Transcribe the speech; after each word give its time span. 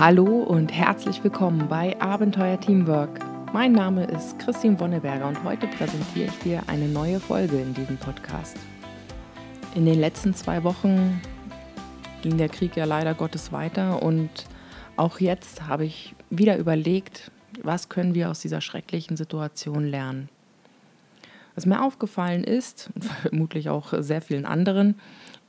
Hallo 0.00 0.44
und 0.44 0.72
herzlich 0.72 1.22
willkommen 1.22 1.68
bei 1.68 1.94
Abenteuer 2.00 2.58
Teamwork. 2.58 3.20
Mein 3.52 3.72
Name 3.72 4.06
ist 4.06 4.38
Christine 4.38 4.80
Wonneberger 4.80 5.28
und 5.28 5.44
heute 5.44 5.66
präsentiere 5.66 6.28
ich 6.28 6.38
dir 6.38 6.62
eine 6.68 6.88
neue 6.88 7.20
Folge 7.20 7.60
in 7.60 7.74
diesem 7.74 7.98
Podcast. 7.98 8.56
In 9.74 9.84
den 9.84 10.00
letzten 10.00 10.32
zwei 10.32 10.64
Wochen 10.64 11.20
ging 12.22 12.38
der 12.38 12.48
Krieg 12.48 12.76
ja 12.76 12.86
leider 12.86 13.12
Gottes 13.12 13.52
weiter 13.52 14.02
und 14.02 14.30
auch 14.96 15.20
jetzt 15.20 15.66
habe 15.66 15.84
ich 15.84 16.14
wieder 16.30 16.56
überlegt, 16.56 17.30
was 17.62 17.90
können 17.90 18.14
wir 18.14 18.30
aus 18.30 18.40
dieser 18.40 18.62
schrecklichen 18.62 19.18
Situation 19.18 19.84
lernen. 19.84 20.30
Was 21.54 21.66
mir 21.66 21.84
aufgefallen 21.84 22.44
ist, 22.44 22.88
und 22.94 23.04
vermutlich 23.22 23.68
auch 23.68 23.92
sehr 23.98 24.22
vielen 24.22 24.46
anderen, 24.46 24.94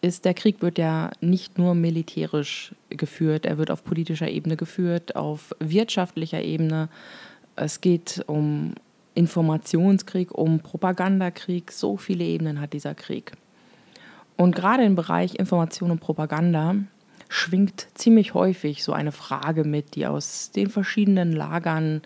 ist, 0.02 0.26
der 0.26 0.34
Krieg 0.34 0.62
wird 0.62 0.78
ja 0.78 1.12
nicht 1.22 1.58
nur 1.58 1.76
militärisch 1.76 2.74
geführt, 2.90 3.46
er 3.46 3.58
wird 3.58 3.70
auf 3.72 3.84
politischer 3.84 4.30
Ebene 4.30 4.58
geführt, 4.58 5.16
auf 5.16 5.56
wirtschaftlicher 5.60 6.42
Ebene. 6.42 6.90
Es 7.56 7.82
geht 7.82 8.24
um 8.28 8.74
Informationskrieg, 9.14 10.32
um 10.32 10.60
Propagandakrieg. 10.60 11.72
So 11.72 11.98
viele 11.98 12.24
Ebenen 12.24 12.60
hat 12.60 12.74
dieser 12.74 12.96
Krieg. 12.96 13.34
Und 14.38 14.56
gerade 14.56 14.84
im 14.84 14.96
Bereich 14.96 15.36
Information 15.36 15.92
und 15.92 16.00
Propaganda 16.00 16.76
schwingt 17.30 17.88
ziemlich 17.94 18.34
häufig 18.34 18.84
so 18.84 18.94
eine 18.94 19.12
Frage 19.12 19.64
mit, 19.64 19.96
die 19.96 20.08
aus 20.08 20.52
den 20.52 20.70
verschiedenen 20.70 21.32
Lagern 21.32 22.02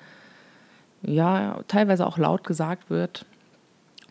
ja 1.01 1.61
teilweise 1.67 2.05
auch 2.05 2.17
laut 2.17 2.43
gesagt 2.43 2.89
wird. 2.89 3.25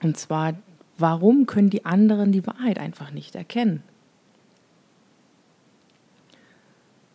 Und 0.03 0.16
zwar 0.16 0.55
Warum 0.97 1.47
können 1.47 1.71
die 1.71 1.84
anderen 1.84 2.33
die 2.33 2.47
Wahrheit 2.47 2.78
einfach 2.78 3.11
nicht 3.11 3.34
erkennen? 3.34 3.83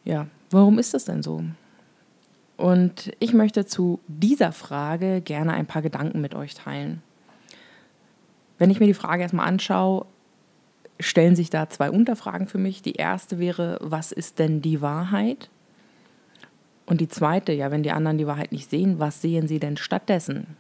Ja, 0.03 0.27
warum 0.49 0.80
ist 0.80 0.94
das 0.94 1.05
denn 1.05 1.23
so? 1.23 1.44
Und 2.58 3.11
ich 3.19 3.33
möchte 3.33 3.66
zu 3.66 3.99
dieser 4.08 4.52
Frage 4.52 5.21
gerne 5.21 5.53
ein 5.53 5.66
paar 5.66 5.81
Gedanken 5.81 6.19
mit 6.19 6.36
euch 6.36 6.55
teilen. 6.55 7.02
Wenn 8.58 8.69
ich 8.69 8.81
mir 8.81 8.88
die 8.88 8.94
Frage 8.94 9.21
erstmal 9.21 9.47
anschaue, 9.47 10.05
stellen 10.99 11.36
sich 11.36 11.49
da 11.49 11.69
zwei 11.69 11.89
Unterfragen 11.89 12.47
für 12.47 12.58
mich. 12.58 12.81
Die 12.81 12.95
erste 12.95 13.39
wäre, 13.39 13.77
was 13.81 14.11
ist 14.11 14.39
denn 14.39 14.61
die 14.61 14.81
Wahrheit? 14.81 15.49
Und 16.86 16.99
die 16.99 17.08
zweite, 17.08 17.53
ja, 17.53 17.71
wenn 17.71 17.83
die 17.83 17.91
anderen 17.91 18.17
die 18.17 18.27
Wahrheit 18.27 18.52
nicht 18.52 18.69
sehen, 18.69 18.99
was 18.99 19.21
sehen 19.21 19.47
sie 19.47 19.59
denn 19.59 19.77
stattdessen? 19.77 20.58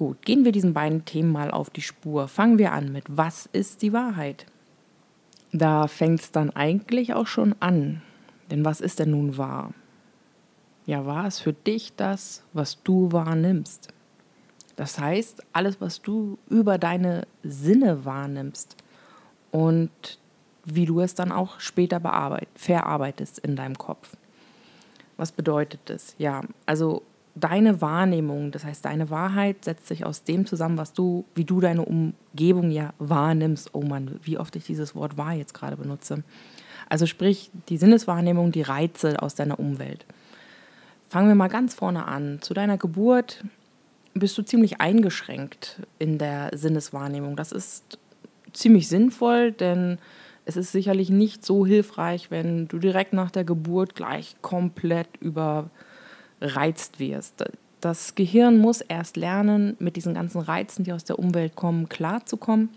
Gut, 0.00 0.22
gehen 0.22 0.46
wir 0.46 0.52
diesen 0.52 0.72
beiden 0.72 1.04
Themen 1.04 1.30
mal 1.30 1.50
auf 1.50 1.68
die 1.68 1.82
Spur. 1.82 2.26
Fangen 2.26 2.56
wir 2.56 2.72
an 2.72 2.90
mit 2.90 3.04
Was 3.06 3.44
ist 3.52 3.82
die 3.82 3.92
Wahrheit? 3.92 4.46
Da 5.52 5.88
fängt 5.88 6.20
es 6.20 6.32
dann 6.32 6.48
eigentlich 6.48 7.12
auch 7.12 7.26
schon 7.26 7.54
an. 7.60 8.00
Denn 8.50 8.64
was 8.64 8.80
ist 8.80 8.98
denn 8.98 9.10
nun 9.10 9.36
wahr? 9.36 9.74
Ja, 10.86 11.04
wahr 11.04 11.26
ist 11.26 11.40
für 11.40 11.52
dich 11.52 11.92
das, 11.96 12.42
was 12.54 12.82
du 12.82 13.12
wahrnimmst. 13.12 13.88
Das 14.74 14.98
heißt, 14.98 15.42
alles, 15.52 15.82
was 15.82 16.00
du 16.00 16.38
über 16.48 16.78
deine 16.78 17.26
Sinne 17.42 18.06
wahrnimmst 18.06 18.76
und 19.50 19.90
wie 20.64 20.86
du 20.86 21.00
es 21.00 21.14
dann 21.14 21.30
auch 21.30 21.60
später 21.60 22.00
verarbeitest 22.54 23.38
in 23.40 23.54
deinem 23.54 23.76
Kopf. 23.76 24.16
Was 25.18 25.30
bedeutet 25.30 25.80
das? 25.84 26.14
Ja, 26.16 26.40
also 26.64 27.02
deine 27.34 27.80
Wahrnehmung, 27.80 28.50
das 28.50 28.64
heißt 28.64 28.84
deine 28.84 29.10
Wahrheit 29.10 29.64
setzt 29.64 29.86
sich 29.86 30.04
aus 30.04 30.24
dem 30.24 30.46
zusammen, 30.46 30.76
was 30.76 30.92
du, 30.92 31.24
wie 31.34 31.44
du 31.44 31.60
deine 31.60 31.84
Umgebung 31.84 32.70
ja 32.70 32.92
wahrnimmst. 32.98 33.74
Oh 33.74 33.82
Mann, 33.82 34.18
wie 34.22 34.38
oft 34.38 34.56
ich 34.56 34.64
dieses 34.64 34.94
Wort 34.94 35.16
wahr 35.16 35.32
jetzt 35.34 35.54
gerade 35.54 35.76
benutze. 35.76 36.22
Also 36.88 37.06
sprich 37.06 37.50
die 37.68 37.76
Sinneswahrnehmung, 37.76 38.52
die 38.52 38.62
Reize 38.62 39.22
aus 39.22 39.34
deiner 39.34 39.60
Umwelt. 39.60 40.04
Fangen 41.08 41.28
wir 41.28 41.34
mal 41.34 41.48
ganz 41.48 41.74
vorne 41.74 42.06
an. 42.06 42.38
Zu 42.40 42.54
deiner 42.54 42.78
Geburt 42.78 43.44
bist 44.14 44.36
du 44.36 44.42
ziemlich 44.42 44.80
eingeschränkt 44.80 45.80
in 45.98 46.18
der 46.18 46.50
Sinneswahrnehmung. 46.52 47.36
Das 47.36 47.52
ist 47.52 47.98
ziemlich 48.52 48.88
sinnvoll, 48.88 49.52
denn 49.52 49.98
es 50.44 50.56
ist 50.56 50.72
sicherlich 50.72 51.10
nicht 51.10 51.44
so 51.46 51.64
hilfreich, 51.64 52.30
wenn 52.30 52.66
du 52.66 52.78
direkt 52.78 53.12
nach 53.12 53.30
der 53.30 53.44
Geburt 53.44 53.94
gleich 53.94 54.34
komplett 54.42 55.08
über 55.20 55.70
reizt 56.40 56.98
wirst. 57.00 57.44
Das 57.80 58.14
Gehirn 58.14 58.58
muss 58.58 58.80
erst 58.80 59.16
lernen, 59.16 59.76
mit 59.78 59.96
diesen 59.96 60.14
ganzen 60.14 60.40
Reizen, 60.40 60.84
die 60.84 60.92
aus 60.92 61.04
der 61.04 61.18
Umwelt 61.18 61.56
kommen, 61.56 61.88
klarzukommen 61.88 62.70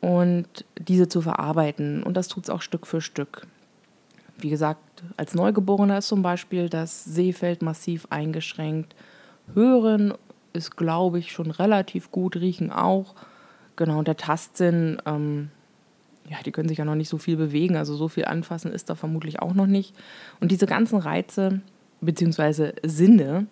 und 0.00 0.64
diese 0.78 1.08
zu 1.08 1.22
verarbeiten. 1.22 2.02
Und 2.02 2.16
das 2.16 2.28
tut 2.28 2.44
es 2.44 2.50
auch 2.50 2.62
Stück 2.62 2.86
für 2.86 3.00
Stück. 3.00 3.46
Wie 4.38 4.50
gesagt, 4.50 5.02
als 5.16 5.34
Neugeborener 5.34 5.98
ist 5.98 6.08
zum 6.08 6.22
Beispiel 6.22 6.68
das 6.68 7.04
Sehfeld 7.04 7.62
massiv 7.62 8.06
eingeschränkt. 8.10 8.94
Hören 9.54 10.12
ist, 10.52 10.76
glaube 10.76 11.18
ich, 11.18 11.32
schon 11.32 11.50
relativ 11.50 12.10
gut, 12.10 12.36
riechen 12.36 12.70
auch. 12.70 13.14
Genau, 13.76 13.98
und 13.98 14.08
der 14.08 14.16
Tastsinn, 14.16 15.00
ähm, 15.06 15.50
ja, 16.28 16.38
die 16.44 16.52
können 16.52 16.68
sich 16.68 16.78
ja 16.78 16.84
noch 16.84 16.94
nicht 16.94 17.08
so 17.08 17.18
viel 17.18 17.36
bewegen, 17.36 17.76
also 17.76 17.94
so 17.94 18.08
viel 18.08 18.24
anfassen 18.24 18.72
ist 18.72 18.90
da 18.90 18.94
vermutlich 18.94 19.40
auch 19.40 19.54
noch 19.54 19.66
nicht. 19.66 19.94
Und 20.40 20.50
diese 20.50 20.66
ganzen 20.66 20.98
Reize, 20.98 21.60
bzw. 22.00 22.72
Sinne 22.82 23.46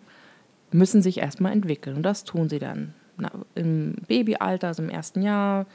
müssen 0.70 1.02
sich 1.02 1.18
erstmal 1.18 1.52
entwickeln. 1.52 1.96
Und 1.96 2.02
das 2.02 2.24
tun 2.24 2.48
sie 2.48 2.58
dann. 2.58 2.94
Na, 3.16 3.30
Im 3.54 3.96
Babyalter, 4.08 4.68
also 4.68 4.82
im 4.82 4.90
ersten 4.90 5.22
Jahr, 5.22 5.66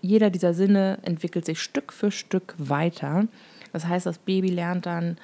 jeder 0.00 0.30
dieser 0.30 0.54
Sinne 0.54 0.98
entwickelt 1.02 1.46
sich 1.46 1.60
Stück 1.62 1.92
für 1.92 2.10
Stück 2.10 2.54
weiter. 2.58 3.26
Das 3.72 3.86
heißt, 3.86 4.06
das 4.06 4.18
Baby 4.18 4.48
lernt 4.48 4.86
dann 4.86 5.16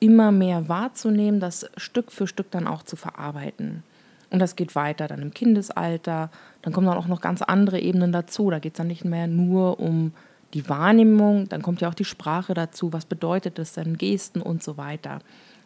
immer 0.00 0.32
mehr 0.32 0.68
wahrzunehmen, 0.68 1.40
das 1.40 1.68
Stück 1.76 2.12
für 2.12 2.26
Stück 2.26 2.50
dann 2.50 2.66
auch 2.66 2.82
zu 2.82 2.96
verarbeiten. 2.96 3.82
Und 4.30 4.38
das 4.40 4.56
geht 4.56 4.74
weiter 4.74 5.08
dann 5.08 5.22
im 5.22 5.32
Kindesalter. 5.32 6.30
Dann 6.62 6.72
kommen 6.72 6.86
dann 6.86 6.98
auch 6.98 7.06
noch 7.06 7.20
ganz 7.20 7.42
andere 7.42 7.80
Ebenen 7.80 8.12
dazu. 8.12 8.50
Da 8.50 8.58
geht 8.58 8.74
es 8.74 8.78
dann 8.78 8.86
nicht 8.86 9.04
mehr 9.04 9.26
nur 9.26 9.80
um 9.80 10.12
die 10.54 10.68
Wahrnehmung, 10.68 11.48
dann 11.48 11.62
kommt 11.62 11.80
ja 11.80 11.88
auch 11.88 11.94
die 11.94 12.04
Sprache 12.04 12.54
dazu. 12.54 12.92
Was 12.92 13.04
bedeutet 13.04 13.58
das 13.58 13.74
denn? 13.74 13.98
Gesten 13.98 14.40
und 14.40 14.62
so 14.62 14.76
weiter. 14.76 15.20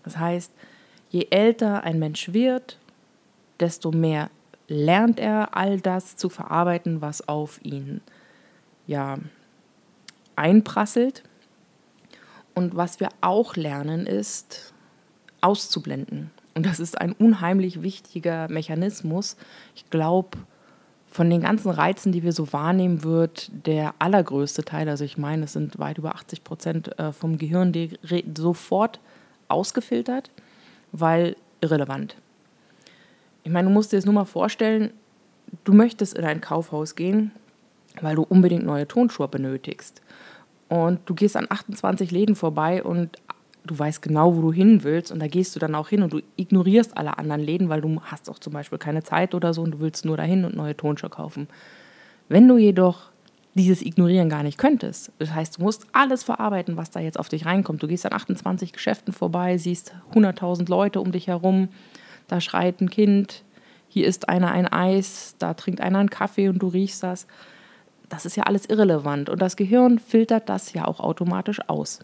Das 0.05 0.19
heißt, 0.19 0.53
je 1.11 1.29
älter 1.31 1.85
ein 1.85 1.99
Mensch 1.99 2.33
wird, 2.33 2.79
desto 3.61 3.93
mehr 3.93 4.31
lernt 4.69 5.21
er 5.21 5.57
all 5.57 5.81
das 5.81 6.17
zu 6.17 6.29
verarbeiten, 6.29 7.01
was 7.01 7.29
auf 7.29 7.63
ihn 7.65 8.01
ja 8.87 9.19
einprasselt. 10.37 11.23
Und 12.55 12.77
was 12.77 13.01
wir 13.01 13.09
auch 13.21 13.57
lernen, 13.57 14.07
ist 14.07 14.75
auszublenden. 15.41 16.31
Und 16.55 16.67
das 16.67 16.81
ist 16.81 17.01
ein 17.01 17.13
unheimlich 17.13 17.83
wichtiger 17.83 18.49
Mechanismus. 18.49 19.37
Ich 19.75 19.89
glaube, 19.89 20.39
von 21.07 21.29
den 21.29 21.43
ganzen 21.43 21.71
Reizen, 21.71 22.13
die 22.13 22.23
wir 22.23 22.33
so 22.33 22.53
wahrnehmen, 22.53 23.05
wird 23.05 23.51
der 23.67 23.95
allergrößte 23.99 24.65
Teil, 24.65 24.89
also 24.89 25.05
ich 25.05 25.19
meine, 25.19 25.45
es 25.45 25.53
sind 25.53 25.79
weit 25.79 25.99
über 25.99 26.15
80 26.15 26.45
Prozent 26.45 26.99
äh, 26.99 27.13
vom 27.13 27.37
Gehirn, 27.39 27.73
die 27.73 27.99
sofort 28.37 28.99
ausgefiltert, 29.53 30.31
weil 30.93 31.37
irrelevant. 31.61 32.17
Ich 33.45 33.51
meine, 33.51 33.69
du 33.69 33.75
musst 33.75 33.93
dir 33.93 33.97
das 33.97 34.05
nur 34.05 34.15
mal 34.15 34.25
vorstellen, 34.25 34.93
du 35.65 35.73
möchtest 35.73 36.15
in 36.17 36.25
ein 36.25 36.41
Kaufhaus 36.41 36.95
gehen, 36.95 37.33
weil 38.01 38.17
du 38.17 38.23
unbedingt 38.23 38.65
neue 38.65 38.89
Tonschuhe 38.89 39.29
benötigst. 39.29 40.03
Und 40.69 41.01
du 41.07 41.15
gehst 41.15 41.37
an 41.37 41.47
28 41.49 42.11
Läden 42.11 42.35
vorbei 42.35 42.83
und 42.83 43.19
du 43.65 43.79
weißt 43.79 44.03
genau, 44.03 44.37
wo 44.37 44.41
du 44.41 44.53
hin 44.53 44.83
willst 44.83 45.13
und 45.13 45.21
da 45.21 45.29
gehst 45.29 45.55
du 45.55 45.61
dann 45.61 45.75
auch 45.75 45.89
hin 45.89 46.03
und 46.03 46.13
du 46.13 46.21
ignorierst 46.37 46.97
alle 46.97 47.19
anderen 47.19 47.43
Läden, 47.43 47.69
weil 47.69 47.81
du 47.81 48.01
hast 48.03 48.29
auch 48.29 48.39
zum 48.39 48.53
Beispiel 48.53 48.79
keine 48.79 49.03
Zeit 49.03 49.35
oder 49.35 49.55
so 49.55 49.63
und 49.63 49.73
du 49.73 49.81
willst 49.81 50.05
nur 50.05 50.17
dahin 50.17 50.45
und 50.45 50.57
neue 50.57 50.77
Tonschuhe 50.77 51.11
kaufen. 51.11 51.49
Wenn 52.29 52.49
du 52.49 52.57
jedoch 52.57 53.12
dieses 53.55 53.83
Ignorieren 53.83 54.29
gar 54.29 54.43
nicht 54.43 54.59
könntest. 54.59 55.13
Das 55.19 55.35
heißt, 55.35 55.59
du 55.59 55.63
musst 55.63 55.87
alles 55.93 56.23
verarbeiten, 56.23 56.77
was 56.77 56.91
da 56.91 57.01
jetzt 57.01 57.19
auf 57.19 57.29
dich 57.29 57.45
reinkommt. 57.45 57.83
Du 57.83 57.89
gehst 57.89 58.07
an 58.07 58.13
28 58.13 58.73
Geschäften 58.73 59.13
vorbei, 59.13 59.59
siehst 59.59 59.95
100.000 60.15 60.69
Leute 60.71 61.01
um 61.01 61.13
dich 61.13 61.27
herum, 61.27 61.69
da 62.29 62.41
schreit 62.41 62.81
ein 62.81 62.89
Kind, 62.89 63.45
hier 63.89 64.07
isst 64.07 64.29
einer 64.29 64.53
ein 64.53 64.67
Eis, 64.67 65.35
da 65.39 65.53
trinkt 65.53 65.83
einer 65.83 65.99
einen 65.99 66.11
Kaffee 66.11 66.49
und 66.49 66.61
du 66.61 66.69
riechst 66.69 67.03
das. 67.03 67.27
Das 68.09 68.25
ist 68.25 68.37
ja 68.37 68.45
alles 68.45 68.67
irrelevant 68.67 69.29
und 69.29 69.43
das 69.43 69.57
Gehirn 69.57 69.99
filtert 69.99 70.49
das 70.49 70.73
ja 70.73 70.87
auch 70.87 71.01
automatisch 71.01 71.61
aus. 71.69 72.01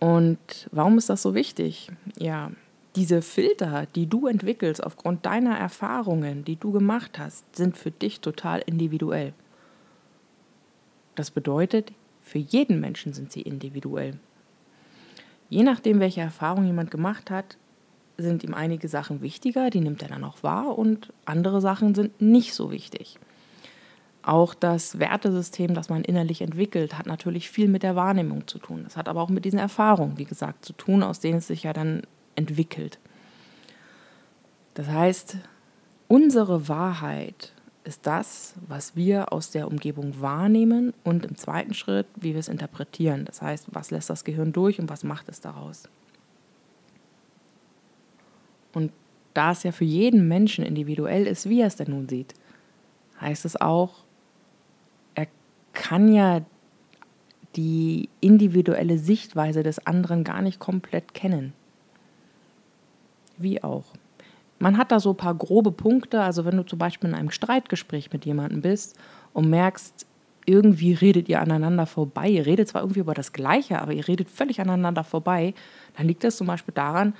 Und 0.00 0.38
warum 0.72 0.98
ist 0.98 1.08
das 1.08 1.22
so 1.22 1.34
wichtig? 1.34 1.90
Ja, 2.18 2.50
diese 2.96 3.22
Filter, 3.22 3.86
die 3.94 4.06
du 4.06 4.26
entwickelst 4.26 4.82
aufgrund 4.82 5.24
deiner 5.24 5.56
Erfahrungen, 5.56 6.44
die 6.44 6.56
du 6.56 6.72
gemacht 6.72 7.18
hast, 7.18 7.54
sind 7.54 7.76
für 7.78 7.92
dich 7.92 8.20
total 8.20 8.60
individuell. 8.66 9.32
Das 11.14 11.30
bedeutet, 11.30 11.92
für 12.22 12.38
jeden 12.38 12.80
Menschen 12.80 13.12
sind 13.12 13.32
sie 13.32 13.42
individuell. 13.42 14.18
Je 15.48 15.62
nachdem, 15.62 16.00
welche 16.00 16.22
Erfahrung 16.22 16.64
jemand 16.64 16.90
gemacht 16.90 17.30
hat, 17.30 17.56
sind 18.16 18.44
ihm 18.44 18.54
einige 18.54 18.88
Sachen 18.88 19.20
wichtiger, 19.20 19.70
die 19.70 19.80
nimmt 19.80 20.02
er 20.02 20.08
dann 20.08 20.24
auch 20.24 20.42
wahr 20.42 20.78
und 20.78 21.12
andere 21.24 21.60
Sachen 21.60 21.94
sind 21.94 22.20
nicht 22.20 22.54
so 22.54 22.70
wichtig. 22.70 23.18
Auch 24.22 24.54
das 24.54 25.00
Wertesystem, 25.00 25.74
das 25.74 25.88
man 25.88 26.04
innerlich 26.04 26.42
entwickelt, 26.42 26.96
hat 26.96 27.06
natürlich 27.06 27.50
viel 27.50 27.68
mit 27.68 27.82
der 27.82 27.96
Wahrnehmung 27.96 28.46
zu 28.46 28.58
tun. 28.58 28.82
Das 28.84 28.96
hat 28.96 29.08
aber 29.08 29.20
auch 29.20 29.30
mit 29.30 29.44
diesen 29.44 29.58
Erfahrungen, 29.58 30.16
wie 30.16 30.24
gesagt, 30.24 30.64
zu 30.64 30.72
tun, 30.74 31.02
aus 31.02 31.18
denen 31.18 31.38
es 31.38 31.48
sich 31.48 31.64
ja 31.64 31.72
dann 31.72 32.02
entwickelt. 32.36 32.98
Das 34.74 34.88
heißt, 34.88 35.38
unsere 36.06 36.68
Wahrheit 36.68 37.52
ist 37.84 38.06
das, 38.06 38.54
was 38.68 38.94
wir 38.94 39.32
aus 39.32 39.50
der 39.50 39.66
Umgebung 39.66 40.20
wahrnehmen 40.20 40.94
und 41.02 41.24
im 41.24 41.36
zweiten 41.36 41.74
Schritt, 41.74 42.06
wie 42.16 42.32
wir 42.32 42.40
es 42.40 42.48
interpretieren. 42.48 43.24
Das 43.24 43.42
heißt, 43.42 43.66
was 43.72 43.90
lässt 43.90 44.08
das 44.10 44.24
Gehirn 44.24 44.52
durch 44.52 44.78
und 44.78 44.88
was 44.88 45.02
macht 45.02 45.28
es 45.28 45.40
daraus. 45.40 45.88
Und 48.72 48.92
da 49.34 49.52
es 49.52 49.62
ja 49.62 49.72
für 49.72 49.84
jeden 49.84 50.28
Menschen 50.28 50.64
individuell 50.64 51.26
ist, 51.26 51.48
wie 51.48 51.60
er 51.60 51.66
es 51.66 51.76
denn 51.76 51.90
nun 51.90 52.08
sieht, 52.08 52.34
heißt 53.20 53.44
es 53.44 53.60
auch, 53.60 53.94
er 55.14 55.26
kann 55.72 56.12
ja 56.12 56.42
die 57.56 58.08
individuelle 58.20 58.98
Sichtweise 58.98 59.62
des 59.62 59.86
anderen 59.86 60.24
gar 60.24 60.40
nicht 60.40 60.58
komplett 60.58 61.14
kennen. 61.14 61.52
Wie 63.36 63.62
auch. 63.62 63.84
Man 64.62 64.78
hat 64.78 64.92
da 64.92 65.00
so 65.00 65.10
ein 65.10 65.16
paar 65.16 65.34
grobe 65.34 65.72
Punkte, 65.72 66.22
also 66.22 66.44
wenn 66.44 66.56
du 66.56 66.62
zum 66.62 66.78
Beispiel 66.78 67.08
in 67.08 67.16
einem 67.16 67.32
Streitgespräch 67.32 68.12
mit 68.12 68.24
jemandem 68.24 68.62
bist 68.62 68.96
und 69.32 69.50
merkst, 69.50 70.06
irgendwie 70.46 70.92
redet 70.92 71.28
ihr 71.28 71.40
aneinander 71.40 71.84
vorbei, 71.84 72.28
ihr 72.28 72.46
redet 72.46 72.68
zwar 72.68 72.82
irgendwie 72.82 73.00
über 73.00 73.12
das 73.12 73.32
Gleiche, 73.32 73.82
aber 73.82 73.92
ihr 73.92 74.06
redet 74.06 74.30
völlig 74.30 74.60
aneinander 74.60 75.02
vorbei, 75.02 75.54
dann 75.96 76.06
liegt 76.06 76.22
das 76.22 76.36
zum 76.36 76.46
Beispiel 76.46 76.72
daran, 76.72 77.14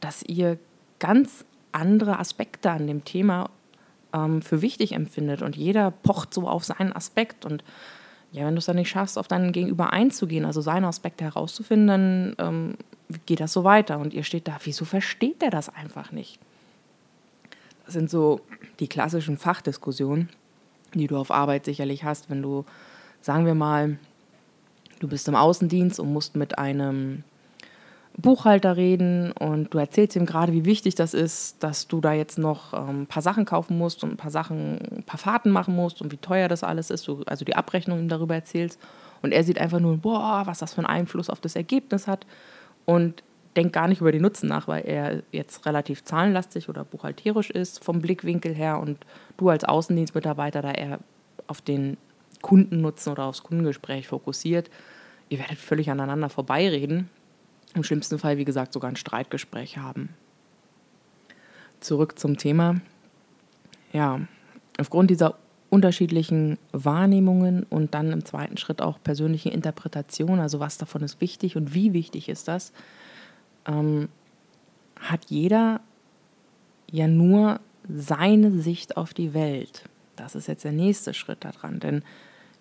dass 0.00 0.24
ihr 0.24 0.58
ganz 0.98 1.44
andere 1.70 2.18
Aspekte 2.18 2.72
an 2.72 2.88
dem 2.88 3.04
Thema 3.04 3.50
ähm, 4.12 4.42
für 4.42 4.60
wichtig 4.60 4.90
empfindet. 4.90 5.42
Und 5.42 5.56
jeder 5.56 5.92
pocht 5.92 6.34
so 6.34 6.48
auf 6.48 6.64
seinen 6.64 6.92
Aspekt. 6.92 7.44
Und 7.44 7.62
ja, 8.32 8.44
wenn 8.46 8.54
du 8.56 8.58
es 8.58 8.66
dann 8.66 8.74
nicht 8.74 8.90
schaffst, 8.90 9.16
auf 9.16 9.28
deinen 9.28 9.52
Gegenüber 9.52 9.92
einzugehen, 9.92 10.44
also 10.44 10.60
seine 10.60 10.88
Aspekte 10.88 11.22
herauszufinden, 11.22 11.86
dann 11.86 12.34
ähm, 12.38 12.74
geht 13.26 13.38
das 13.38 13.52
so 13.52 13.62
weiter. 13.62 14.00
Und 14.00 14.12
ihr 14.12 14.24
steht 14.24 14.48
da, 14.48 14.56
wieso 14.64 14.84
versteht 14.84 15.40
der 15.40 15.50
das 15.50 15.68
einfach 15.68 16.10
nicht? 16.10 16.40
Sind 17.90 18.10
so 18.10 18.40
die 18.78 18.88
klassischen 18.88 19.36
Fachdiskussionen, 19.36 20.28
die 20.94 21.06
du 21.06 21.16
auf 21.16 21.30
Arbeit 21.30 21.64
sicherlich 21.64 22.04
hast, 22.04 22.30
wenn 22.30 22.42
du, 22.42 22.64
sagen 23.20 23.46
wir 23.46 23.54
mal, 23.54 23.98
du 25.00 25.08
bist 25.08 25.28
im 25.28 25.34
Außendienst 25.34 26.00
und 26.00 26.12
musst 26.12 26.36
mit 26.36 26.58
einem 26.58 27.24
Buchhalter 28.16 28.76
reden 28.76 29.32
und 29.32 29.72
du 29.72 29.78
erzählst 29.78 30.16
ihm 30.16 30.26
gerade, 30.26 30.52
wie 30.52 30.64
wichtig 30.64 30.94
das 30.94 31.14
ist, 31.14 31.62
dass 31.62 31.86
du 31.86 32.00
da 32.00 32.12
jetzt 32.12 32.38
noch 32.38 32.74
ähm, 32.74 33.02
ein 33.02 33.06
paar 33.06 33.22
Sachen 33.22 33.44
kaufen 33.44 33.78
musst 33.78 34.02
und 34.02 34.12
ein 34.12 34.16
paar 34.16 34.30
Sachen, 34.30 34.78
ein 34.98 35.02
paar 35.04 35.18
Fahrten 35.18 35.50
machen 35.50 35.74
musst 35.74 36.02
und 36.02 36.12
wie 36.12 36.16
teuer 36.16 36.48
das 36.48 36.64
alles 36.64 36.90
ist, 36.90 37.08
du 37.08 37.22
also 37.26 37.44
die 37.44 37.56
Abrechnung 37.56 38.00
ihm 38.00 38.08
darüber 38.08 38.34
erzählst. 38.34 38.78
Und 39.22 39.32
er 39.32 39.44
sieht 39.44 39.58
einfach 39.58 39.80
nur, 39.80 39.98
boah, 39.98 40.42
was 40.46 40.58
das 40.58 40.74
für 40.74 40.78
einen 40.78 40.86
Einfluss 40.86 41.30
auf 41.30 41.40
das 41.40 41.54
Ergebnis 41.54 42.06
hat. 42.06 42.26
Und 42.86 43.22
denkt 43.56 43.72
gar 43.72 43.88
nicht 43.88 44.00
über 44.00 44.12
den 44.12 44.22
Nutzen 44.22 44.48
nach, 44.48 44.68
weil 44.68 44.84
er 44.86 45.22
jetzt 45.32 45.66
relativ 45.66 46.04
zahlenlastig 46.04 46.68
oder 46.68 46.84
buchhalterisch 46.84 47.50
ist 47.50 47.82
vom 47.82 48.00
Blickwinkel 48.00 48.54
her 48.54 48.78
und 48.78 48.98
du 49.36 49.48
als 49.48 49.64
Außendienstmitarbeiter 49.64 50.62
da 50.62 50.72
eher 50.72 51.00
auf 51.46 51.60
den 51.60 51.96
Kundennutzen 52.42 53.12
oder 53.12 53.24
aufs 53.24 53.42
Kundengespräch 53.42 54.08
fokussiert. 54.08 54.70
Ihr 55.28 55.38
werdet 55.38 55.58
völlig 55.58 55.90
aneinander 55.90 56.28
vorbeireden. 56.28 57.08
Im 57.74 57.84
schlimmsten 57.84 58.18
Fall, 58.18 58.38
wie 58.38 58.44
gesagt, 58.44 58.72
sogar 58.72 58.90
ein 58.90 58.96
Streitgespräch 58.96 59.78
haben. 59.78 60.10
Zurück 61.80 62.18
zum 62.18 62.36
Thema. 62.36 62.80
Ja, 63.92 64.20
aufgrund 64.78 65.10
dieser 65.10 65.36
unterschiedlichen 65.70 66.58
Wahrnehmungen 66.72 67.64
und 67.64 67.94
dann 67.94 68.12
im 68.12 68.24
zweiten 68.24 68.56
Schritt 68.56 68.82
auch 68.82 68.98
persönliche 69.02 69.50
Interpretation, 69.50 70.40
also 70.40 70.58
was 70.60 70.78
davon 70.78 71.02
ist 71.02 71.20
wichtig 71.20 71.56
und 71.56 71.74
wie 71.74 71.92
wichtig 71.92 72.28
ist 72.28 72.48
das, 72.48 72.72
ähm, 73.66 74.08
hat 74.98 75.26
jeder 75.28 75.80
ja 76.90 77.08
nur 77.08 77.60
seine 77.88 78.52
Sicht 78.52 78.96
auf 78.96 79.14
die 79.14 79.34
Welt. 79.34 79.84
Das 80.16 80.34
ist 80.34 80.48
jetzt 80.48 80.64
der 80.64 80.72
nächste 80.72 81.14
Schritt 81.14 81.44
daran. 81.44 81.80
Denn 81.80 82.02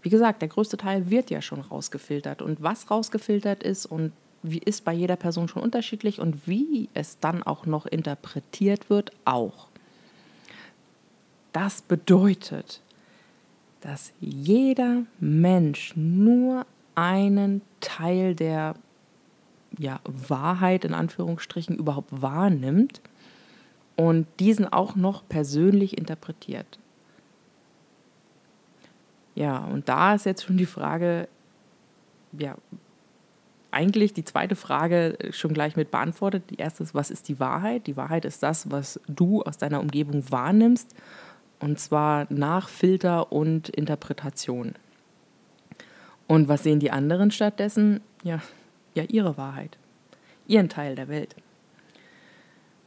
wie 0.01 0.09
gesagt, 0.09 0.41
der 0.41 0.49
größte 0.49 0.77
Teil 0.77 1.09
wird 1.09 1.29
ja 1.29 1.41
schon 1.41 1.59
rausgefiltert. 1.59 2.41
Und 2.41 2.61
was 2.61 2.89
rausgefiltert 2.89 3.63
ist 3.63 3.85
und 3.85 4.13
wie 4.41 4.59
ist 4.59 4.85
bei 4.85 4.93
jeder 4.93 5.17
Person 5.17 5.49
schon 5.49 5.61
unterschiedlich 5.61 6.19
und 6.19 6.47
wie 6.47 6.87
es 6.93 7.19
dann 7.19 7.43
auch 7.43 7.65
noch 7.65 7.85
interpretiert 7.85 8.89
wird, 8.89 9.11
auch. 9.25 9.67
Das 11.51 11.81
bedeutet, 11.81 12.81
dass 13.81 14.13
jeder 14.21 15.03
Mensch 15.19 15.93
nur 15.95 16.65
einen 16.95 17.61
Teil 17.81 18.35
der 18.35 18.75
ja, 19.77 19.99
Wahrheit 20.03 20.85
in 20.85 20.93
Anführungsstrichen 20.93 21.75
überhaupt 21.75 22.21
wahrnimmt 22.21 23.01
und 23.95 24.27
diesen 24.39 24.71
auch 24.71 24.95
noch 24.95 25.27
persönlich 25.27 25.97
interpretiert. 25.97 26.79
Ja, 29.35 29.59
und 29.59 29.87
da 29.87 30.15
ist 30.15 30.25
jetzt 30.25 30.43
schon 30.43 30.57
die 30.57 30.65
Frage, 30.65 31.27
ja, 32.33 32.55
eigentlich 33.71 34.13
die 34.13 34.23
zweite 34.23 34.55
Frage 34.55 35.17
schon 35.31 35.53
gleich 35.53 35.75
mit 35.75 35.91
beantwortet. 35.91 36.43
Die 36.49 36.55
erste 36.55 36.83
ist, 36.83 36.95
was 36.95 37.11
ist 37.11 37.27
die 37.27 37.39
Wahrheit? 37.39 37.87
Die 37.87 37.97
Wahrheit 37.97 38.25
ist 38.25 38.41
das, 38.41 38.71
was 38.71 38.99
du 39.07 39.43
aus 39.43 39.57
deiner 39.57 39.79
Umgebung 39.79 40.29
wahrnimmst, 40.31 40.95
und 41.59 41.79
zwar 41.79 42.25
nach 42.29 42.69
Filter 42.69 43.31
und 43.31 43.69
Interpretation. 43.69 44.73
Und 46.27 46.47
was 46.47 46.63
sehen 46.63 46.79
die 46.79 46.91
anderen 46.91 47.31
stattdessen? 47.31 48.01
Ja, 48.23 48.39
ja 48.99 49.07
ihre 49.07 49.37
Wahrheit, 49.37 49.77
ihren 50.47 50.69
Teil 50.69 50.95
der 50.95 51.07
Welt. 51.07 51.35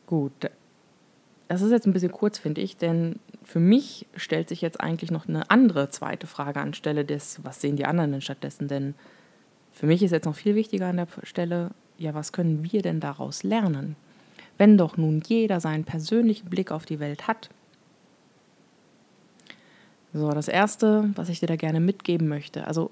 Gut, 0.07 0.33
das 1.49 1.63
ist 1.63 1.71
jetzt 1.71 1.87
ein 1.87 1.93
bisschen 1.93 2.13
kurz, 2.13 2.39
finde 2.39 2.61
ich, 2.61 2.77
denn 2.77 3.19
für 3.45 3.61
mich 3.61 4.07
stellt 4.17 4.49
sich 4.49 4.61
jetzt 4.61 4.81
eigentlich 4.81 5.11
noch 5.11 5.29
eine 5.29 5.51
andere 5.51 5.91
zweite 5.91 6.27
Frage 6.27 6.61
anstelle 6.61 7.05
des, 7.05 7.41
was 7.45 7.61
sehen 7.61 7.77
die 7.77 7.85
anderen 7.85 8.13
denn 8.13 8.21
stattdessen? 8.21 8.69
Denn 8.69 8.95
für 9.73 9.87
mich 9.87 10.03
ist 10.03 10.13
jetzt 10.13 10.25
noch 10.25 10.35
viel 10.35 10.55
wichtiger 10.55 10.87
an 10.87 10.97
der 10.97 11.09
Stelle, 11.25 11.71
ja, 11.99 12.15
was 12.15 12.33
können 12.33 12.73
wir 12.73 12.83
denn 12.83 13.01
daraus 13.01 13.43
lernen? 13.43 13.97
Wenn 14.59 14.79
doch 14.79 14.97
nun 14.97 15.23
jeder 15.27 15.61
seinen 15.61 15.85
persönlichen 15.85 16.49
Blick 16.49 16.71
auf 16.71 16.87
die 16.87 17.01
Welt 17.01 17.27
hat. 17.27 17.51
So, 20.15 20.31
das 20.31 20.49
Erste, 20.49 21.11
was 21.17 21.29
ich 21.29 21.41
dir 21.41 21.47
da 21.47 21.57
gerne 21.57 21.81
mitgeben 21.81 22.29
möchte, 22.29 22.67
also 22.67 22.91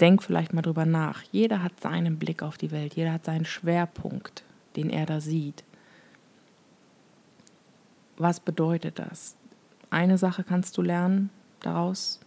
denk 0.00 0.22
vielleicht 0.22 0.52
mal 0.52 0.62
drüber 0.62 0.86
nach. 0.86 1.22
Jeder 1.30 1.62
hat 1.62 1.80
seinen 1.80 2.18
Blick 2.18 2.42
auf 2.42 2.58
die 2.58 2.70
Welt, 2.70 2.94
jeder 2.94 3.12
hat 3.12 3.24
seinen 3.24 3.44
Schwerpunkt, 3.44 4.44
den 4.76 4.90
er 4.90 5.06
da 5.06 5.20
sieht. 5.20 5.64
Was 8.16 8.40
bedeutet 8.40 8.98
das? 8.98 9.36
Eine 9.90 10.18
Sache 10.18 10.44
kannst 10.44 10.76
du 10.78 10.82
lernen 10.82 11.30
daraus, 11.60 12.20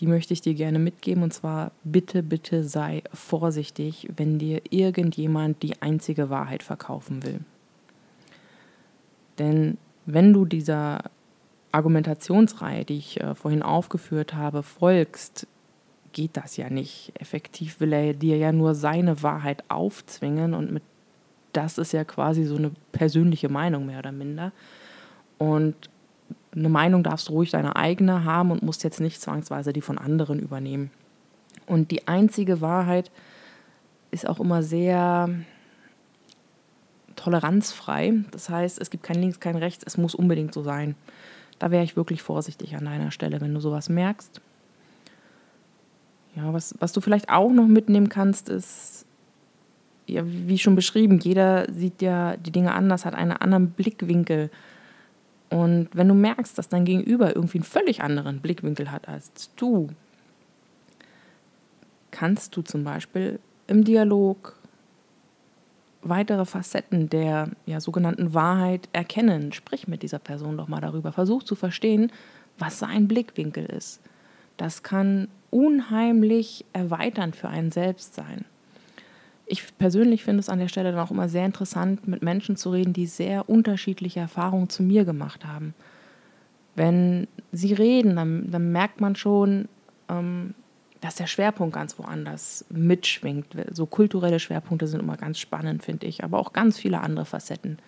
die 0.00 0.06
möchte 0.06 0.32
ich 0.32 0.40
dir 0.40 0.54
gerne 0.54 0.78
mitgeben, 0.78 1.22
und 1.22 1.32
zwar 1.32 1.70
bitte, 1.84 2.22
bitte 2.22 2.64
sei 2.64 3.02
vorsichtig, 3.12 4.08
wenn 4.16 4.38
dir 4.38 4.60
irgendjemand 4.70 5.62
die 5.62 5.80
einzige 5.82 6.30
Wahrheit 6.30 6.62
verkaufen 6.62 7.22
will. 7.22 7.40
Denn 9.38 9.78
wenn 10.06 10.32
du 10.32 10.44
dieser 10.44 11.04
Argumentationsreihe, 11.72 12.84
die 12.84 12.98
ich 12.98 13.20
äh, 13.20 13.34
vorhin 13.34 13.62
aufgeführt 13.62 14.34
habe, 14.34 14.62
folgst, 14.62 15.46
geht 16.14 16.38
das 16.38 16.56
ja 16.56 16.70
nicht. 16.70 17.12
Effektiv 17.20 17.80
will 17.80 17.92
er 17.92 18.14
dir 18.14 18.38
ja 18.38 18.52
nur 18.52 18.74
seine 18.74 19.22
Wahrheit 19.22 19.62
aufzwingen 19.68 20.54
und 20.54 20.72
mit 20.72 20.82
das 21.52 21.78
ist 21.78 21.92
ja 21.92 22.04
quasi 22.04 22.44
so 22.44 22.56
eine 22.56 22.72
persönliche 22.92 23.48
Meinung 23.48 23.86
mehr 23.86 23.98
oder 23.98 24.12
minder. 24.12 24.52
Und 25.38 25.74
eine 26.54 26.68
Meinung 26.68 27.02
darfst 27.02 27.28
du 27.28 27.32
ruhig 27.32 27.50
deine 27.50 27.76
eigene 27.76 28.24
haben 28.24 28.50
und 28.50 28.62
musst 28.62 28.84
jetzt 28.84 29.00
nicht 29.00 29.20
zwangsweise 29.20 29.72
die 29.72 29.80
von 29.80 29.98
anderen 29.98 30.40
übernehmen. 30.40 30.90
Und 31.66 31.90
die 31.90 32.08
einzige 32.08 32.60
Wahrheit 32.60 33.10
ist 34.10 34.28
auch 34.28 34.40
immer 34.40 34.62
sehr 34.62 35.28
toleranzfrei. 37.16 38.14
Das 38.30 38.48
heißt, 38.48 38.80
es 38.80 38.90
gibt 38.90 39.04
kein 39.04 39.20
Links, 39.20 39.40
kein 39.40 39.56
Rechts, 39.56 39.84
es 39.86 39.96
muss 39.96 40.14
unbedingt 40.14 40.54
so 40.54 40.62
sein. 40.62 40.94
Da 41.58 41.70
wäre 41.70 41.84
ich 41.84 41.96
wirklich 41.96 42.22
vorsichtig 42.22 42.76
an 42.76 42.84
deiner 42.84 43.10
Stelle, 43.10 43.40
wenn 43.40 43.54
du 43.54 43.60
sowas 43.60 43.88
merkst. 43.88 44.40
Ja, 46.36 46.52
was, 46.52 46.74
was 46.80 46.92
du 46.92 47.00
vielleicht 47.00 47.28
auch 47.28 47.52
noch 47.52 47.66
mitnehmen 47.66 48.08
kannst, 48.08 48.48
ist, 48.48 49.06
ja, 50.06 50.22
wie 50.24 50.58
schon 50.58 50.74
beschrieben, 50.74 51.18
jeder 51.18 51.70
sieht 51.72 52.02
ja 52.02 52.36
die 52.36 52.50
Dinge 52.50 52.74
anders, 52.74 53.04
hat 53.04 53.14
einen 53.14 53.32
anderen 53.32 53.70
Blickwinkel. 53.70 54.50
Und 55.50 55.88
wenn 55.92 56.08
du 56.08 56.14
merkst, 56.14 56.58
dass 56.58 56.68
dein 56.68 56.84
Gegenüber 56.84 57.34
irgendwie 57.34 57.58
einen 57.58 57.64
völlig 57.64 58.02
anderen 58.02 58.40
Blickwinkel 58.40 58.90
hat 58.90 59.08
als 59.08 59.50
du, 59.56 59.88
kannst 62.10 62.56
du 62.56 62.62
zum 62.62 62.84
Beispiel 62.84 63.38
im 63.66 63.84
Dialog 63.84 64.56
weitere 66.02 66.44
Facetten 66.44 67.08
der 67.08 67.50
ja, 67.66 67.80
sogenannten 67.80 68.34
Wahrheit 68.34 68.88
erkennen. 68.92 69.52
Sprich 69.52 69.88
mit 69.88 70.02
dieser 70.02 70.18
Person 70.18 70.56
doch 70.56 70.68
mal 70.68 70.80
darüber. 70.80 71.12
Versuch 71.12 71.42
zu 71.42 71.54
verstehen, 71.54 72.12
was 72.58 72.78
sein 72.78 73.08
Blickwinkel 73.08 73.64
ist. 73.64 74.00
Das 74.56 74.82
kann 74.82 75.28
unheimlich 75.50 76.64
erweiternd 76.72 77.36
für 77.36 77.48
einen 77.48 77.70
selbst 77.70 78.14
sein. 78.14 78.44
Ich 79.46 79.76
persönlich 79.76 80.24
finde 80.24 80.40
es 80.40 80.48
an 80.48 80.58
der 80.58 80.68
Stelle 80.68 80.92
dann 80.92 81.00
auch 81.00 81.10
immer 81.10 81.28
sehr 81.28 81.44
interessant, 81.44 82.08
mit 82.08 82.22
Menschen 82.22 82.56
zu 82.56 82.70
reden, 82.70 82.92
die 82.92 83.06
sehr 83.06 83.48
unterschiedliche 83.48 84.20
Erfahrungen 84.20 84.70
zu 84.70 84.82
mir 84.82 85.04
gemacht 85.04 85.44
haben. 85.44 85.74
Wenn 86.74 87.28
sie 87.52 87.72
reden, 87.74 88.16
dann, 88.16 88.50
dann 88.50 88.72
merkt 88.72 89.00
man 89.00 89.16
schon, 89.16 89.68
ähm, 90.08 90.54
dass 91.00 91.16
der 91.16 91.26
Schwerpunkt 91.26 91.74
ganz 91.74 91.98
woanders 91.98 92.64
mitschwingt. 92.70 93.48
So 93.70 93.84
kulturelle 93.84 94.40
Schwerpunkte 94.40 94.86
sind 94.86 95.00
immer 95.00 95.18
ganz 95.18 95.38
spannend, 95.38 95.84
finde 95.84 96.06
ich, 96.06 96.24
aber 96.24 96.38
auch 96.38 96.54
ganz 96.54 96.78
viele 96.78 97.00
andere 97.00 97.26
Facetten. 97.26 97.78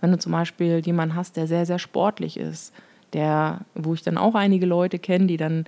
Wenn 0.00 0.12
du 0.12 0.18
zum 0.18 0.32
Beispiel 0.32 0.78
jemanden 0.78 1.16
hast, 1.16 1.36
der 1.36 1.48
sehr, 1.48 1.66
sehr 1.66 1.80
sportlich 1.80 2.36
ist, 2.36 2.72
der, 3.12 3.62
wo 3.74 3.94
ich 3.94 4.02
dann 4.02 4.16
auch 4.16 4.36
einige 4.36 4.66
Leute 4.66 5.00
kenne, 5.00 5.26
die 5.26 5.36
dann 5.36 5.64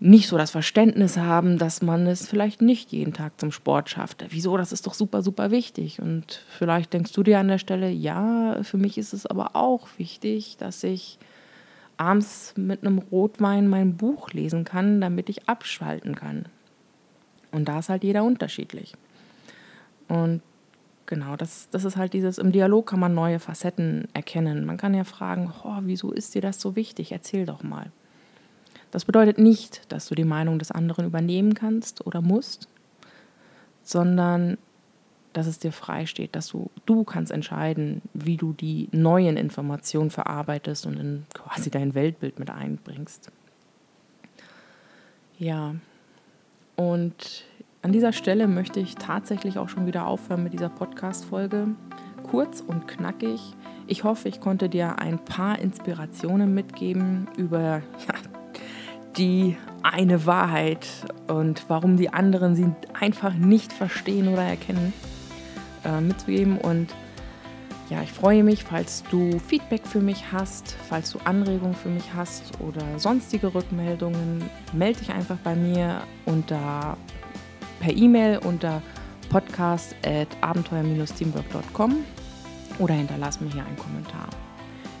nicht 0.00 0.28
so 0.28 0.38
das 0.38 0.52
Verständnis 0.52 1.16
haben, 1.16 1.58
dass 1.58 1.82
man 1.82 2.06
es 2.06 2.28
vielleicht 2.28 2.62
nicht 2.62 2.92
jeden 2.92 3.12
Tag 3.12 3.40
zum 3.40 3.50
Sport 3.50 3.90
schafft. 3.90 4.24
Wieso? 4.28 4.56
Das 4.56 4.72
ist 4.72 4.86
doch 4.86 4.94
super, 4.94 5.22
super 5.22 5.50
wichtig. 5.50 6.00
Und 6.00 6.44
vielleicht 6.48 6.92
denkst 6.92 7.12
du 7.12 7.24
dir 7.24 7.40
an 7.40 7.48
der 7.48 7.58
Stelle, 7.58 7.90
ja, 7.90 8.62
für 8.62 8.76
mich 8.76 8.96
ist 8.96 9.12
es 9.12 9.26
aber 9.26 9.56
auch 9.56 9.88
wichtig, 9.96 10.56
dass 10.56 10.84
ich 10.84 11.18
abends 11.96 12.54
mit 12.56 12.84
einem 12.84 12.98
Rotwein 12.98 13.66
mein 13.66 13.96
Buch 13.96 14.30
lesen 14.30 14.64
kann, 14.64 15.00
damit 15.00 15.28
ich 15.28 15.48
abschalten 15.48 16.14
kann. 16.14 16.46
Und 17.50 17.68
da 17.68 17.80
ist 17.80 17.88
halt 17.88 18.04
jeder 18.04 18.22
unterschiedlich. 18.22 18.94
Und 20.06 20.42
genau, 21.06 21.34
das, 21.34 21.70
das 21.70 21.84
ist 21.84 21.96
halt 21.96 22.12
dieses, 22.12 22.38
im 22.38 22.52
Dialog 22.52 22.86
kann 22.86 23.00
man 23.00 23.14
neue 23.14 23.40
Facetten 23.40 24.06
erkennen. 24.14 24.64
Man 24.64 24.76
kann 24.76 24.94
ja 24.94 25.02
fragen, 25.02 25.52
oh, 25.64 25.78
wieso 25.82 26.12
ist 26.12 26.36
dir 26.36 26.42
das 26.42 26.60
so 26.60 26.76
wichtig? 26.76 27.10
Erzähl 27.10 27.46
doch 27.46 27.64
mal. 27.64 27.90
Das 28.90 29.04
bedeutet 29.04 29.38
nicht, 29.38 29.82
dass 29.92 30.08
du 30.08 30.14
die 30.14 30.24
Meinung 30.24 30.58
des 30.58 30.70
anderen 30.70 31.04
übernehmen 31.04 31.54
kannst 31.54 32.06
oder 32.06 32.22
musst, 32.22 32.68
sondern 33.82 34.58
dass 35.32 35.46
es 35.46 35.58
dir 35.58 35.72
frei 35.72 36.06
steht, 36.06 36.34
dass 36.34 36.48
du, 36.48 36.70
du 36.86 37.04
kannst 37.04 37.30
entscheiden, 37.30 38.02
wie 38.14 38.36
du 38.36 38.52
die 38.52 38.88
neuen 38.92 39.36
Informationen 39.36 40.10
verarbeitest 40.10 40.86
und 40.86 40.98
in 40.98 41.26
quasi 41.34 41.70
dein 41.70 41.94
Weltbild 41.94 42.38
mit 42.38 42.50
einbringst. 42.50 43.30
Ja, 45.38 45.76
und 46.76 47.44
an 47.82 47.92
dieser 47.92 48.12
Stelle 48.12 48.48
möchte 48.48 48.80
ich 48.80 48.96
tatsächlich 48.96 49.58
auch 49.58 49.68
schon 49.68 49.86
wieder 49.86 50.06
aufhören 50.06 50.42
mit 50.42 50.52
dieser 50.52 50.68
Podcast-Folge. 50.68 51.68
Kurz 52.24 52.60
und 52.60 52.88
knackig. 52.88 53.40
Ich 53.86 54.04
hoffe, 54.04 54.28
ich 54.28 54.40
konnte 54.40 54.68
dir 54.68 54.98
ein 54.98 55.24
paar 55.24 55.58
Inspirationen 55.58 56.52
mitgeben 56.54 57.28
über 57.36 57.82
ja, 58.08 58.14
die 59.16 59.56
eine 59.82 60.26
Wahrheit 60.26 60.86
und 61.28 61.64
warum 61.68 61.96
die 61.96 62.12
anderen 62.12 62.54
sie 62.54 62.70
einfach 62.98 63.34
nicht 63.34 63.72
verstehen 63.72 64.28
oder 64.28 64.42
erkennen 64.42 64.92
äh, 65.84 66.00
mitzugeben. 66.00 66.58
Und 66.58 66.94
ja, 67.90 68.02
ich 68.02 68.12
freue 68.12 68.44
mich, 68.44 68.64
falls 68.64 69.02
du 69.10 69.38
Feedback 69.38 69.86
für 69.86 70.00
mich 70.00 70.32
hast, 70.32 70.76
falls 70.88 71.12
du 71.12 71.18
Anregungen 71.24 71.74
für 71.74 71.88
mich 71.88 72.12
hast 72.14 72.60
oder 72.60 72.98
sonstige 72.98 73.54
Rückmeldungen, 73.54 74.42
melde 74.72 74.98
dich 75.00 75.10
einfach 75.10 75.38
bei 75.38 75.54
mir 75.54 76.02
unter 76.26 76.96
per 77.80 77.96
E-Mail 77.96 78.38
unter 78.38 78.82
podcast 79.30 79.94
at 80.04 80.28
abenteuer-teamwork.com 80.40 81.96
oder 82.78 82.94
hinterlass 82.94 83.40
mir 83.40 83.50
hier 83.50 83.64
einen 83.64 83.76
Kommentar. 83.76 84.28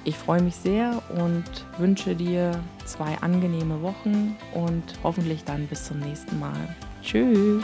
Ich 0.08 0.16
freue 0.16 0.40
mich 0.40 0.56
sehr 0.56 1.02
und 1.18 1.44
wünsche 1.76 2.14
dir 2.14 2.58
zwei 2.86 3.18
angenehme 3.20 3.82
Wochen 3.82 4.38
und 4.54 4.82
hoffentlich 5.02 5.44
dann 5.44 5.66
bis 5.66 5.84
zum 5.84 5.98
nächsten 5.98 6.38
Mal. 6.38 6.74
Tschüss! 7.02 7.62